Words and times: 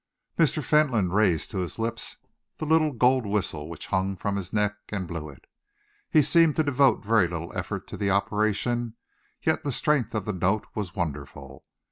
CHAPTER 0.35 0.43
X 0.61 0.63
Mr. 0.63 0.63
Fentolin 0.63 1.09
raised 1.11 1.51
to 1.51 1.59
his 1.59 1.77
lips 1.77 2.17
the 2.57 2.65
little 2.65 2.91
gold 2.91 3.27
whistle 3.27 3.69
which 3.69 3.85
hung 3.93 4.15
from 4.17 4.35
his 4.35 4.51
neck 4.51 4.73
and 4.89 5.07
blew 5.07 5.29
it. 5.29 5.45
He 6.09 6.23
seemed 6.23 6.55
to 6.55 6.63
devote 6.63 7.05
very 7.05 7.27
little 7.27 7.55
effort 7.55 7.85
to 7.89 7.97
the 7.97 8.09
operation, 8.09 8.95
yet 9.43 9.63
the 9.63 9.71
strength 9.71 10.15
of 10.15 10.25
the 10.25 10.33
note 10.33 10.65
was 10.73 10.95
wonderful. 10.95 11.63